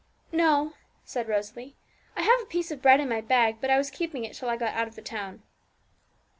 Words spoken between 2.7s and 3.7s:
of bread in my bag, but